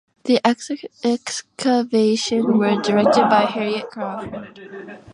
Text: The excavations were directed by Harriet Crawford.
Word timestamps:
The 0.23 0.39
excavations 0.43 2.45
were 2.47 2.81
directed 2.81 3.29
by 3.29 3.41
Harriet 3.47 3.91
Crawford. 3.91 4.59